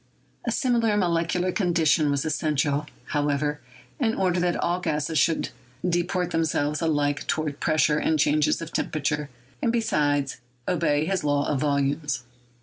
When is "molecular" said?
0.97-1.51